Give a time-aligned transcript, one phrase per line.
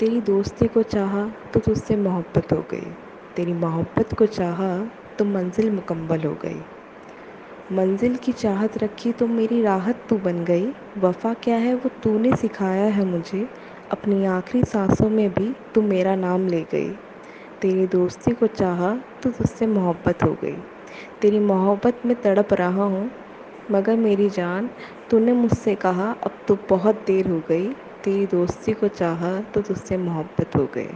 [0.00, 1.24] तेरी दोस्ती को चाहा
[1.54, 2.86] तो तुझसे मोहब्बत हो गई।
[3.36, 4.68] तेरी मोहब्बत को चाहा
[5.18, 6.60] तो मंजिल मुकम्मल हो गई।
[7.72, 10.66] मंजिल की चाहत रखी तो मेरी राहत तू बन गई।
[10.98, 13.48] वफ़ा क्या है वो तूने सिखाया है मुझे।
[13.90, 16.90] अपनी आखिरी सांसों में भी तू मेरा नाम ले गई।
[17.60, 20.56] तेरी दोस्ती को चाहा तो तुझसे मोहब्बत हो गई।
[21.20, 23.10] तेरी मोहब्बत में तड़प रहा हूँ,
[23.70, 24.70] मगर मेरी जान,
[25.10, 27.74] तूने मुझसे कहा, अब तो बहुत देर हो गई।
[28.04, 30.88] तेरी दोस्ती को चाहा तो तुझसे मोहब्बत हो गई।